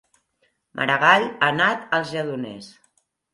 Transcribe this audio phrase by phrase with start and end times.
[0.79, 2.73] Maragall ha anat als Lledoners